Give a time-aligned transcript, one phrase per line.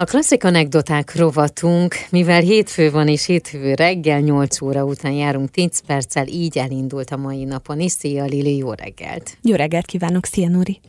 [0.00, 5.80] A klasszik anekdoták rovatunk, mivel hétfő van és hétfő reggel 8 óra után járunk 10
[5.86, 7.92] perccel, így elindult a mai napon is.
[7.92, 9.36] Szia Lili, jó reggelt!
[9.42, 10.80] Jó reggelt kívánok, szia Nuri!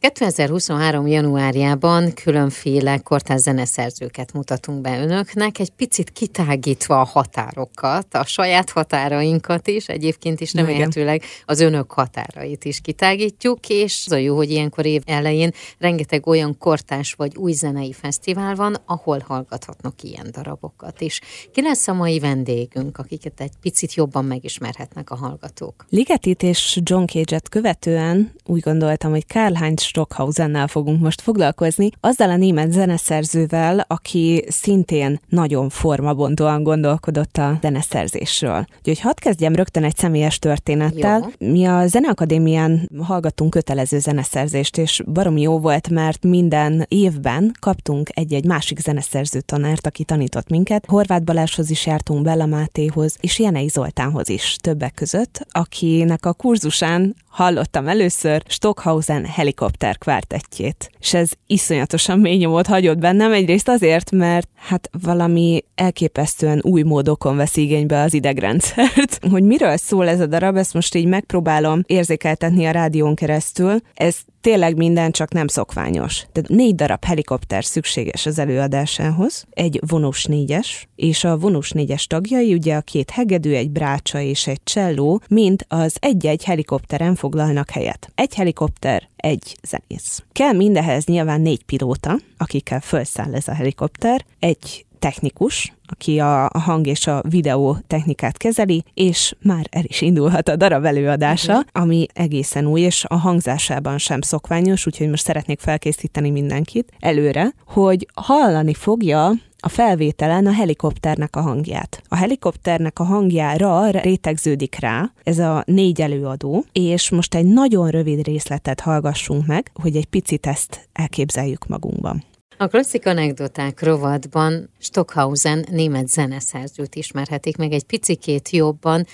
[0.00, 1.06] 2023.
[1.06, 9.68] januárjában különféle kortárs zeneszerzőket mutatunk be önöknek, egy picit kitágítva a határokat, a saját határainkat
[9.68, 14.86] is, egyébként is remélhetőleg az önök határait is kitágítjuk, és az a jó, hogy ilyenkor
[14.86, 21.20] év elején rengeteg olyan kortás vagy új zenei fesztivál van, ahol hallgathatnak ilyen darabokat is.
[21.52, 25.86] Ki lesz a mai vendégünk, akiket egy picit jobban megismerhetnek a hallgatók?
[25.88, 32.30] Ligetit és John Cage-et követően úgy gondoltam, hogy Karl Heinz Stockhausennel fogunk most foglalkozni, azzal
[32.30, 38.64] a német zeneszerzővel, aki szintén nagyon formabontóan gondolkodott a zeneszerzésről.
[38.78, 41.30] Úgyhogy hadd kezdjem rögtön egy személyes történettel.
[41.38, 41.48] Jó.
[41.48, 48.44] Mi a Zeneakadémián hallgattunk kötelező zeneszerzést, és baromi jó volt, mert minden évben kaptunk egy-egy
[48.44, 50.84] másik zeneszerző tanárt, aki tanított minket.
[50.86, 57.14] Horváth Balázshoz is jártunk, Bella Mátéhoz, és Jenei Zoltánhoz is többek között, akinek a kurzusán
[57.28, 60.90] hallottam először Stockhausen helikopter kvártettjét.
[61.00, 67.36] És ez iszonyatosan mély nyomot hagyott bennem, egyrészt azért, mert hát valami elképesztően új módokon
[67.36, 69.18] vesz igénybe az idegrendszert.
[69.30, 73.80] Hogy miről szól ez a darab, ezt most így megpróbálom érzékeltetni a rádión keresztül.
[73.94, 76.26] Ez tényleg minden csak nem szokványos.
[76.32, 82.54] Tehát négy darab helikopter szükséges az előadásához, egy vonós négyes, és a vonós négyes tagjai,
[82.54, 88.12] ugye a két hegedű, egy brácsa és egy cselló, mind az egy-egy helikopteren foglalnak helyet.
[88.14, 90.22] Egy helikopter, egy zenész.
[90.32, 96.86] Kell mindehez nyilván négy pilóta, akikkel felszáll ez a helikopter, egy technikus, aki a, hang
[96.86, 101.82] és a videó technikát kezeli, és már el is indulhat a darab előadása, uh-huh.
[101.82, 108.06] ami egészen új, és a hangzásában sem szokványos, úgyhogy most szeretnék felkészíteni mindenkit előre, hogy
[108.14, 112.02] hallani fogja a felvételen a helikopternek a hangját.
[112.08, 118.26] A helikopternek a hangjára rétegződik rá ez a négy előadó, és most egy nagyon rövid
[118.26, 122.24] részletet hallgassunk meg, hogy egy picit ezt elképzeljük magunkban.
[122.60, 129.06] A klasszik anekdoták rovatban Stockhausen német zeneszerzőt ismerhetik meg egy picikét jobban,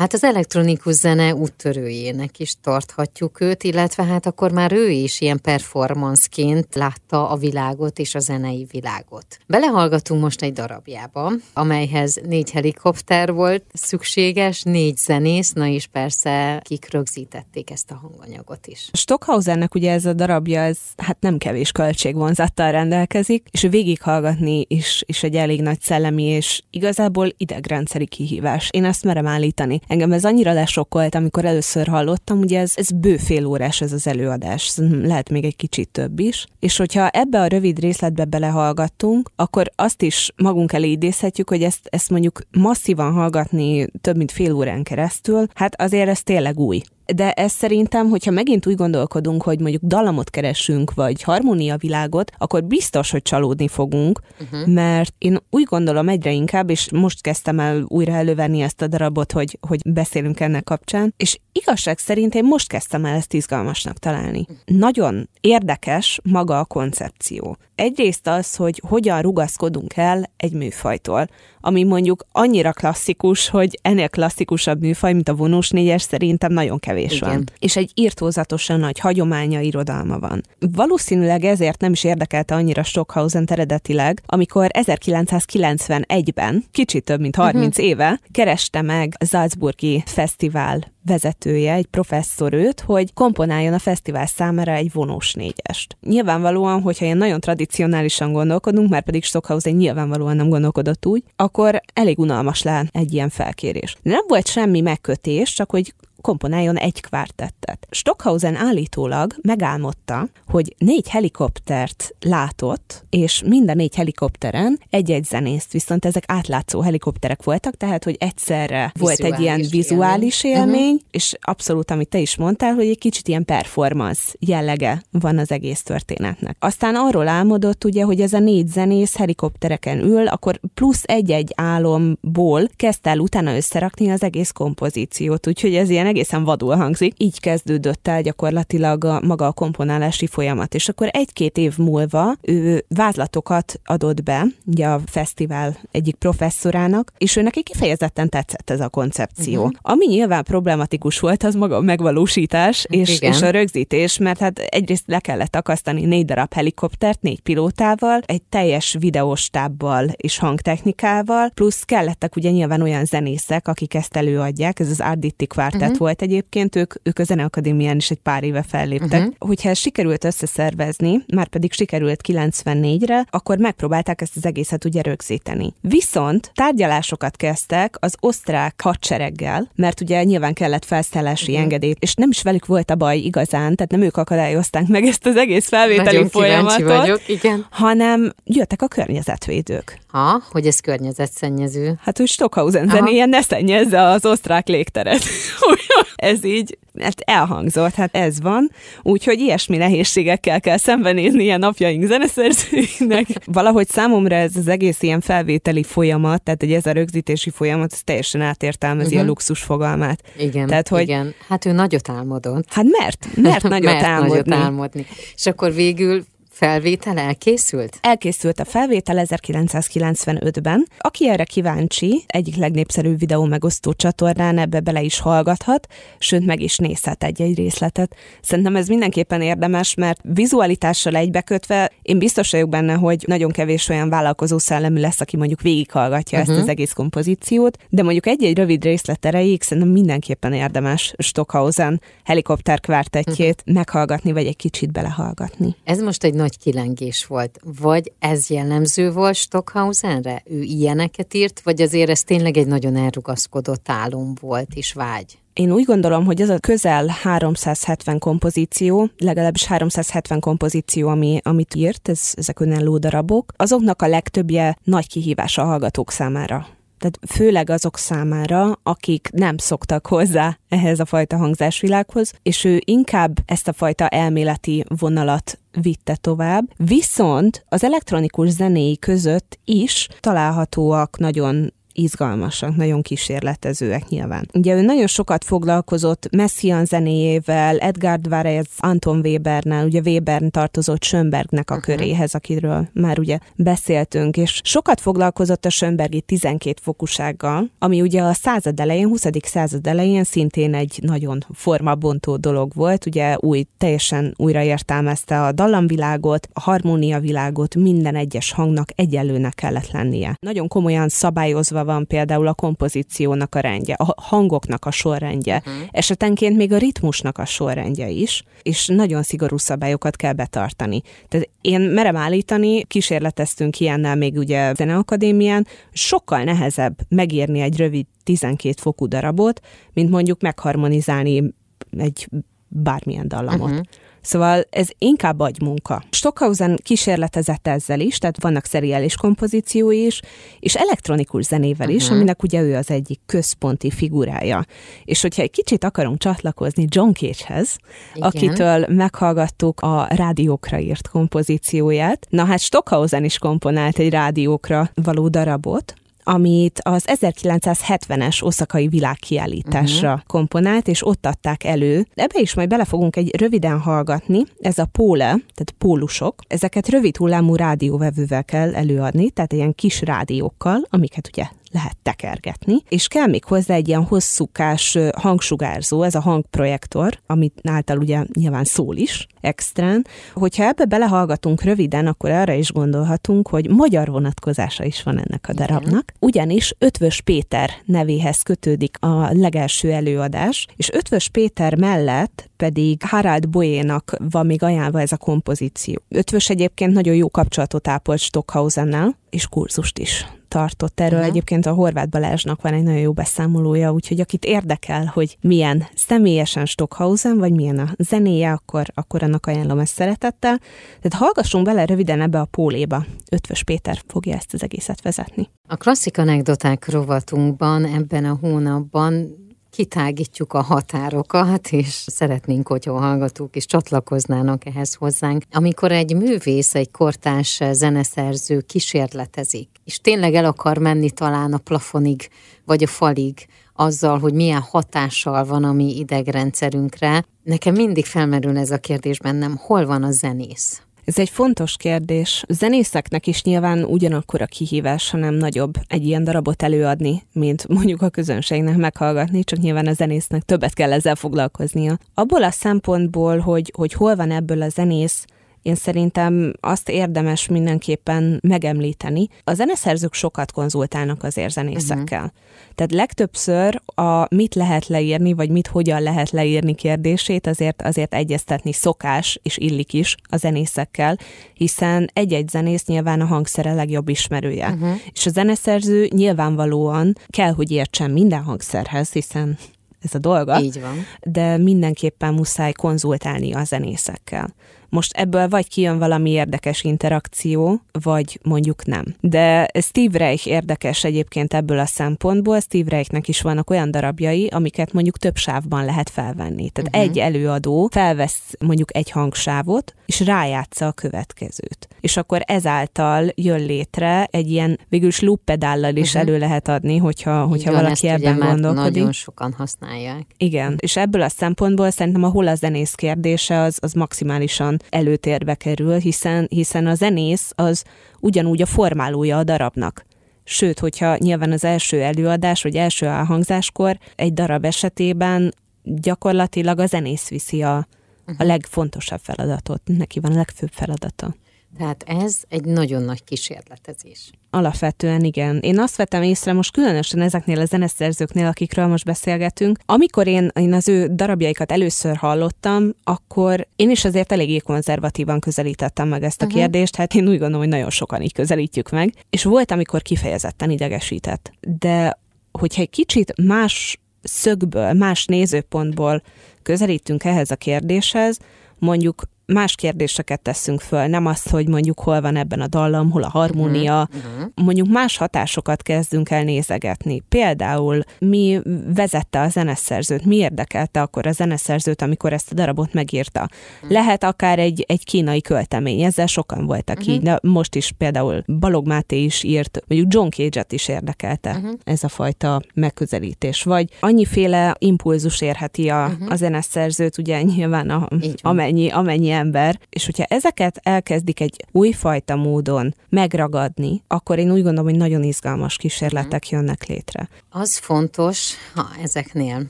[0.00, 5.40] Hát az elektronikus zene úttörőjének is tarthatjuk őt, illetve hát akkor már ő is ilyen
[5.40, 9.38] performanceként látta a világot és a zenei világot.
[9.46, 16.92] Belehallgatunk most egy darabjába, amelyhez négy helikopter volt szükséges, négy zenész, na és persze kik
[16.92, 18.90] rögzítették ezt a hanganyagot is.
[18.92, 25.22] Stockhausennek ugye ez a darabja, ez hát nem kevés költségvonzattal rendelkezik, és végighallgatni is, is
[25.22, 28.68] egy elég nagy szellemi és igazából idegrendszeri kihívás.
[28.70, 29.80] Én ezt merem állítani.
[29.90, 34.06] Engem ez annyira lesokkolt, amikor először hallottam, ugye ez, ez bő fél órás ez az
[34.06, 39.70] előadás, lehet még egy kicsit több is, és hogyha ebbe a rövid részletbe belehallgattunk, akkor
[39.76, 44.82] azt is magunk elé idézhetjük, hogy ezt, ezt mondjuk masszívan hallgatni több mint fél órán
[44.82, 46.80] keresztül, hát azért ez tényleg új
[47.14, 52.64] de ez szerintem, hogyha megint úgy gondolkodunk, hogy mondjuk dalamot keresünk, vagy harmónia világot, akkor
[52.64, 54.72] biztos, hogy csalódni fogunk, uh-huh.
[54.72, 59.32] mert én úgy gondolom egyre inkább, és most kezdtem el újra elővenni ezt a darabot,
[59.32, 64.46] hogy, hogy beszélünk ennek kapcsán, és igazság szerint én most kezdtem el ezt izgalmasnak találni.
[64.64, 67.56] Nagyon érdekes maga a koncepció.
[67.80, 71.28] Egyrészt az, hogy hogyan rugaszkodunk el egy műfajtól,
[71.60, 77.12] ami mondjuk annyira klasszikus, hogy ennél klasszikusabb műfaj, mint a vonós négyes, szerintem nagyon kevés
[77.12, 77.28] Igen.
[77.28, 77.44] van.
[77.58, 80.42] És egy írtózatosan nagy hagyománya, irodalma van.
[80.58, 87.90] Valószínűleg ezért nem is érdekelte annyira Stockhausen eredetileg, amikor 1991-ben, kicsit több mint 30 uh-huh.
[87.90, 94.72] éve, kereste meg a Salzburgi Fesztivál vezetője, egy professzor őt, hogy komponáljon a fesztivál számára
[94.72, 95.96] egy vonós négyest.
[96.00, 102.18] Nyilvánvalóan, hogyha ilyen nagyon tradicionálisan gondolkodunk, mert pedig Stockhausen nyilvánvalóan nem gondolkodott úgy, akkor elég
[102.18, 103.96] unalmas lehet egy ilyen felkérés.
[104.02, 107.86] Nem volt semmi megkötés, csak hogy komponáljon egy kvártettet.
[107.90, 116.24] Stockhausen állítólag megálmodta, hogy négy helikoptert látott, és minden négy helikopteren egy-egy zenészt, viszont ezek
[116.26, 121.08] átlátszó helikopterek voltak, tehát, hogy egyszerre vizuális volt egy ilyen vizuális élmény, élmény uh-huh.
[121.10, 125.82] és abszolút, amit te is mondtál, hogy egy kicsit ilyen performance jellege van az egész
[125.82, 126.56] történetnek.
[126.58, 132.68] Aztán arról álmodott ugye, hogy ez a négy zenész helikoptereken ül, akkor plusz egy-egy álomból
[132.76, 137.14] kezdte el utána összerakni az egész kompozíciót, úgyhogy ez ilyen egészen vadul hangzik.
[137.16, 140.74] Így kezdődött el gyakorlatilag a, maga a komponálási folyamat.
[140.74, 147.36] És akkor egy-két év múlva ő vázlatokat adott be, ugye a fesztivál egyik professzorának, és
[147.36, 149.60] ő neki kifejezetten tetszett ez a koncepció.
[149.60, 149.76] Uh-huh.
[149.82, 155.04] Ami nyilván problematikus volt, az maga a megvalósítás és, és a rögzítés, mert hát egyrészt
[155.06, 162.36] le kellett akasztani négy darab helikoptert, négy pilótával, egy teljes videóstábbal és hangtechnikával, plusz kellettek
[162.36, 165.99] ugye nyilván olyan zenészek, akik ezt előadják, ez az Arditti Quartet uh-huh.
[166.00, 169.20] Volt egyébként, ők, ők a Zeneakadémián is egy pár éve felléptek.
[169.20, 169.34] Uh-huh.
[169.38, 175.74] Hogyha ezt sikerült összeszervezni, már pedig sikerült 94-re, akkor megpróbálták ezt az egészet ugye rögzíteni.
[175.80, 181.62] Viszont tárgyalásokat kezdtek az osztrák hadsereggel, mert ugye nyilván kellett felszállási uh-huh.
[181.62, 185.26] engedélyt, és nem is velük volt a baj igazán, tehát nem ők akadályozták meg ezt
[185.26, 187.66] az egész felvételi Nagyon folyamatot, vagyok, igen.
[187.70, 189.98] hanem jöttek a környezetvédők.
[190.06, 191.98] Ha, hogy ez környezetszennyező.
[192.02, 195.22] Hát, hogy Stockhausen zenéje ne szennyezze az osztrák légteret.
[196.16, 198.70] ez így, mert elhangzott, hát ez van.
[199.02, 203.26] Úgyhogy ilyesmi nehézségekkel kell szembenézni ilyen napjaink zeneszerzőinek.
[203.44, 208.02] Valahogy számomra ez az egész ilyen felvételi folyamat, tehát egy ez a rögzítési folyamat, ez
[208.02, 209.20] teljesen átértelmezi uh-huh.
[209.20, 209.30] a mhm.
[209.30, 210.22] luxus fogalmát.
[210.38, 211.34] Igen, tehát, hogy, igen.
[211.48, 212.64] Hát ő nagyot álmodott.
[212.68, 214.42] Hát mert, mert nagyot mert álmodni.
[214.48, 215.06] Nagyot álmodni.
[215.36, 217.98] És akkor végül felvétel elkészült?
[218.00, 220.86] Elkészült a felvétel 1995-ben.
[220.98, 225.86] Aki erre kíváncsi, egyik legnépszerűbb videó megosztó csatornán ebbe bele is hallgathat,
[226.18, 228.16] sőt meg is nézhet egy-egy részletet.
[228.42, 234.08] Szerintem ez mindenképpen érdemes, mert vizualitással egybekötve én biztos vagyok benne, hogy nagyon kevés olyan
[234.08, 236.40] vállalkozó szellemű lesz, aki mondjuk végighallgatja uh-huh.
[236.40, 236.60] ezt mhm.
[236.60, 243.60] az egész kompozíciót, de mondjuk egy-egy rövid részlet erejéig szerintem mindenképpen érdemes Stockhausen helikopter kvártetjét
[243.60, 243.74] uh-huh.
[243.74, 245.76] meghallgatni, vagy egy kicsit belehallgatni.
[245.84, 247.58] Ez most egy nagy kilengés volt.
[247.80, 250.42] Vagy ez jellemző volt Stockhausenre?
[250.44, 255.38] Ő ilyeneket írt, vagy azért ez tényleg egy nagyon elrugaszkodott álom volt és vágy?
[255.52, 262.08] Én úgy gondolom, hogy ez a közel 370 kompozíció, legalábbis 370 kompozíció, ami, amit írt,
[262.08, 266.66] ez, ezek önálló darabok, azoknak a legtöbbje nagy kihívás a hallgatók számára
[267.00, 273.38] tehát főleg azok számára, akik nem szoktak hozzá ehhez a fajta hangzásvilághoz, és ő inkább
[273.46, 281.72] ezt a fajta elméleti vonalat vitte tovább, viszont az elektronikus zenéi között is találhatóak nagyon
[282.02, 284.48] izgalmasak, nagyon kísérletezőek nyilván.
[284.54, 291.70] Ugye ő nagyon sokat foglalkozott Messian zenéjével, Edgard Varese, Anton Webernel, ugye Webern tartozott Schönbergnek
[291.70, 291.96] a uh-huh.
[291.96, 298.32] köréhez, akiről már ugye beszéltünk, és sokat foglalkozott a Schönbergi 12 fokusággal, ami ugye a
[298.32, 299.26] század elején, 20.
[299.42, 306.60] század elején szintén egy nagyon formabontó dolog volt, ugye új, teljesen újraértelmezte a dallamvilágot, a
[306.60, 310.36] harmóniavilágot, minden egyes hangnak egyenlőnek kellett lennie.
[310.40, 315.88] Nagyon komolyan szabályozva van például a kompozíciónak a rendje, a hangoknak a sorrendje, uh-huh.
[315.90, 321.02] esetenként még a ritmusnak a sorrendje is, és nagyon szigorú szabályokat kell betartani.
[321.28, 328.74] Tehát én merem állítani, kísérleteztünk ilyennel még ugye Zeneakadémián, sokkal nehezebb megírni egy rövid 12
[328.80, 329.60] fokú darabot,
[329.92, 331.54] mint mondjuk megharmonizálni
[331.98, 332.28] egy
[332.68, 333.70] bármilyen dallamot.
[333.70, 333.84] Uh-huh.
[334.22, 336.02] Szóval ez inkább agymunka.
[336.10, 340.20] Stockhausen kísérletezett ezzel is, tehát vannak seriális kompozíciói is,
[340.60, 342.16] és elektronikus zenével is, uh-huh.
[342.16, 344.64] aminek ugye ő az egyik központi figurája.
[345.04, 347.76] És hogyha egy kicsit akarunk csatlakozni John Cage-hez,
[348.14, 355.94] akitől meghallgattuk a rádiókra írt kompozícióját, na hát Stockhausen is komponált egy rádiókra való darabot,
[356.30, 360.26] amit az 1970-es oszakai világkiállításra uh-huh.
[360.26, 362.06] komponált, és ott adták elő.
[362.14, 364.42] Ebbe is majd bele fogunk egy röviden hallgatni.
[364.60, 370.86] Ez a póle, tehát pólusok, ezeket rövid hullámú rádióvevővel kell előadni, tehát ilyen kis rádiókkal,
[370.90, 377.20] amiket ugye lehet tekergetni, és kell még hozzá egy ilyen hosszúkás hangsugárzó, ez a hangprojektor,
[377.26, 380.06] amit által ugye nyilván szól is extrán.
[380.34, 385.52] Hogyha ebbe belehallgatunk röviden, akkor arra is gondolhatunk, hogy magyar vonatkozása is van ennek a
[385.52, 393.48] darabnak, ugyanis Ötvös Péter nevéhez kötődik a legelső előadás, és Ötvös Péter mellett pedig Harald
[393.48, 396.02] Boyénak van még ajánlva ez a kompozíció.
[396.08, 401.18] Ötvös egyébként nagyon jó kapcsolatot ápolt Stockhausennel, és kurzust is tartott erről.
[401.18, 401.30] Uh-huh.
[401.30, 406.66] Egyébként a Horváth Balázsnak van egy nagyon jó beszámolója, úgyhogy akit érdekel, hogy milyen személyesen
[406.66, 410.58] Stockhausen, vagy milyen a zenéje, akkor, akkor annak ajánlom ezt szeretettel.
[411.00, 413.04] Tehát hallgassunk bele röviden ebbe a póléba.
[413.30, 415.48] Ötvös Péter fogja ezt az egészet vezetni.
[415.68, 419.34] A klasszik anekdoták rovatunkban ebben a hónapban
[419.70, 425.42] kitágítjuk a határokat, és szeretnénk, hogyha a hallgatók is csatlakoznának ehhez hozzánk.
[425.52, 432.28] Amikor egy művész, egy kortás zeneszerző kísérletezik, és tényleg el akar menni talán a plafonig,
[432.64, 437.24] vagy a falig, azzal, hogy milyen hatással van a mi idegrendszerünkre.
[437.42, 440.82] Nekem mindig felmerül ez a kérdés bennem, hol van a zenész?
[441.10, 442.44] Ez egy fontos kérdés.
[442.48, 448.08] Zenészeknek is nyilván ugyanakkor a kihívás, hanem nagyobb egy ilyen darabot előadni, mint mondjuk a
[448.08, 451.98] közönségnek meghallgatni, csak nyilván a zenésznek többet kell ezzel foglalkoznia.
[452.14, 455.24] Abból a szempontból, hogy, hogy hol van ebből a zenész,
[455.62, 459.28] én szerintem azt érdemes mindenképpen megemlíteni.
[459.44, 462.24] A zeneszerzők sokat konzultálnak az érzenészekkel.
[462.24, 462.38] Uh-huh.
[462.74, 468.72] Tehát legtöbbször a mit lehet leírni, vagy mit hogyan lehet leírni kérdését azért, azért egyeztetni
[468.72, 471.18] szokás, és illik is a zenészekkel,
[471.54, 474.68] hiszen egy-egy zenész nyilván a hangszere legjobb ismerője.
[474.68, 475.00] Uh-huh.
[475.12, 479.58] És a zeneszerző nyilvánvalóan kell, hogy értsen minden hangszerhez, hiszen
[480.02, 480.60] ez a dolga.
[480.60, 481.04] Így van.
[481.22, 484.54] De mindenképpen muszáj konzultálni a zenészekkel.
[484.90, 489.04] Most ebből vagy kijön valami érdekes interakció, vagy mondjuk nem.
[489.20, 492.60] De Steve Reich érdekes egyébként ebből a szempontból.
[492.60, 496.70] Steve Reichnek is vannak olyan darabjai, amiket mondjuk több sávban lehet felvenni.
[496.70, 497.10] Tehát uh-huh.
[497.10, 501.88] egy előadó felvesz mondjuk egy hangsávot, és rájátsza a következőt.
[502.00, 506.28] És akkor ezáltal jön létre egy ilyen végülis loop pedállal is uh-huh.
[506.28, 508.94] elő lehet adni, hogyha, hogyha van, valaki ebben gondolkodik.
[508.94, 510.26] nagyon sokan használják.
[510.36, 515.54] Igen, és ebből a szempontból szerintem a hol a zenész kérdése az, az maximálisan előtérbe
[515.54, 517.84] kerül, hiszen, hiszen a zenész az
[518.20, 520.06] ugyanúgy a formálója a darabnak.
[520.44, 527.28] Sőt, hogyha nyilván az első előadás, vagy első elhangzáskor egy darab esetében gyakorlatilag a zenész
[527.28, 527.86] viszi a, a
[528.26, 528.46] mhm.
[528.46, 531.34] legfontosabb feladatot, neki van a legfőbb feladata.
[531.78, 534.30] Tehát ez egy nagyon nagy kísérletezés.
[534.50, 535.58] Alapvetően igen.
[535.58, 539.78] Én azt vettem észre most különösen ezeknél a zeneszerzőknél, akikről most beszélgetünk.
[539.86, 546.08] Amikor én, én az ő darabjaikat először hallottam, akkor én is azért eléggé konzervatívan közelítettem
[546.08, 546.60] meg ezt a uh-huh.
[546.60, 549.14] kérdést, hát én úgy gondolom, hogy nagyon sokan így közelítjük meg.
[549.30, 551.52] És volt, amikor kifejezetten idegesített.
[551.78, 552.18] De
[552.52, 556.22] hogyha egy kicsit más szögből, más nézőpontból
[556.62, 558.38] közelítünk ehhez a kérdéshez,
[558.78, 559.22] mondjuk
[559.52, 563.28] más kérdéseket teszünk föl, nem azt, hogy mondjuk hol van ebben a dallam, hol a
[563.28, 564.50] harmónia, uh-huh.
[564.54, 567.22] mondjuk más hatásokat kezdünk el nézegetni.
[567.28, 568.60] Például mi
[568.94, 573.48] vezette a zeneszerzőt, mi érdekelte akkor a zeneszerzőt, amikor ezt a darabot megírta.
[573.76, 573.90] Uh-huh.
[573.90, 577.14] Lehet akár egy, egy kínai költemény, ezzel sokan voltak uh-huh.
[577.14, 577.22] így.
[577.22, 581.72] Na, most is például Balog Máté is írt, mondjuk John Cage-et is érdekelte uh-huh.
[581.84, 583.62] ez a fajta megközelítés.
[583.62, 586.32] Vagy annyiféle impulzus érheti a, uh-huh.
[586.32, 592.94] a zeneszerzőt, ugye nyilván a, amennyi, amennyi ember, és hogyha ezeket elkezdik egy újfajta módon
[593.08, 596.54] megragadni, akkor én úgy gondolom, hogy nagyon izgalmas kísérletek mhm.
[596.54, 597.28] jönnek létre.
[597.50, 599.66] Az fontos, ha ezeknél,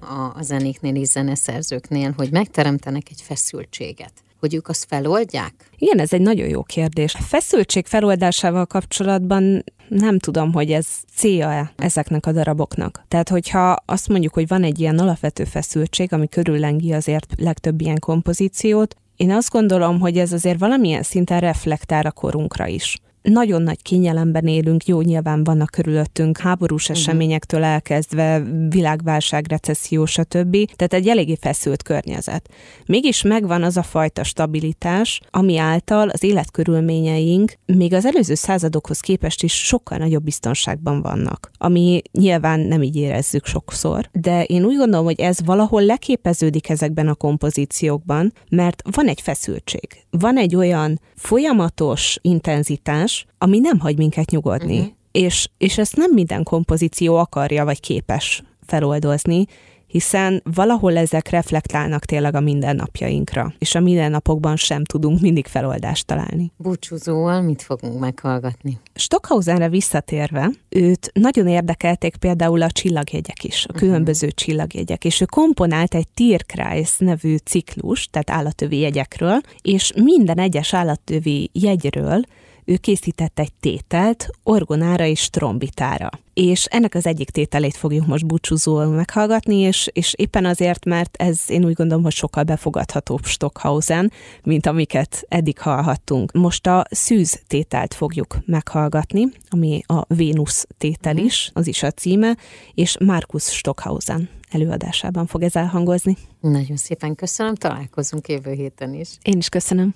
[0.00, 5.54] a, a zenéknél és zeneszerzőknél, hogy megteremtenek egy feszültséget hogy ők azt feloldják?
[5.78, 7.14] Igen, ez egy nagyon jó kérdés.
[7.14, 13.04] A feszültség feloldásával kapcsolatban nem tudom, hogy ez célja-e ezeknek a daraboknak.
[13.08, 17.98] Tehát, hogyha azt mondjuk, hogy van egy ilyen alapvető feszültség, ami körüllengi azért legtöbb ilyen
[17.98, 23.82] kompozíciót, én azt gondolom, hogy ez azért valamilyen szinten reflektál a korunkra is nagyon nagy
[23.82, 26.96] kényelemben élünk, jó, nyilván vannak körülöttünk háborús uh-huh.
[26.96, 30.56] eseményektől elkezdve, világválság, recesszió, stb.
[30.76, 32.48] Tehát egy eléggé feszült környezet.
[32.86, 39.42] Mégis megvan az a fajta stabilitás, ami által az életkörülményeink még az előző századokhoz képest
[39.42, 45.04] is sokkal nagyobb biztonságban vannak, ami nyilván nem így érezzük sokszor, de én úgy gondolom,
[45.04, 52.18] hogy ez valahol leképeződik ezekben a kompozíciókban, mert van egy feszültség, van egy olyan folyamatos
[52.22, 54.78] intenzitás, más, ami nem hagy minket nyugodni.
[54.78, 54.92] Uh-huh.
[55.12, 59.46] És, és ezt nem minden kompozíció akarja vagy képes feloldozni,
[59.86, 66.52] hiszen valahol ezek reflektálnak tényleg a mindennapjainkra, és a mindennapokban sem tudunk mindig feloldást találni.
[66.56, 68.78] Búcsúzóval mit fogunk meghallgatni?
[68.94, 73.78] Stockhausenre visszatérve, őt nagyon érdekelték például a csillagjegyek is, a mhm.
[73.78, 74.44] különböző uh-huh.
[74.44, 81.50] csillagjegyek, és ő komponált egy Tierkreis nevű ciklus, tehát állatövi jegyekről, és minden egyes állatövi
[81.52, 82.22] jegyről
[82.70, 86.10] ő készített egy tételt orgonára és trombitára.
[86.34, 91.40] És ennek az egyik tételét fogjuk most búcsúzóan meghallgatni, és, és éppen azért, mert ez
[91.48, 94.12] én úgy gondolom, hogy sokkal befogadhatóbb Stockhausen,
[94.42, 96.32] mint amiket eddig hallhattunk.
[96.32, 101.24] Most a szűz tételt fogjuk meghallgatni, ami a Vénusz tétel mhm.
[101.24, 102.36] is, az is a címe,
[102.74, 106.16] és Markus Stockhausen előadásában fog ez elhangozni.
[106.40, 109.08] Nagyon szépen köszönöm, találkozunk jövő héten is.
[109.22, 109.88] Én is köszönöm.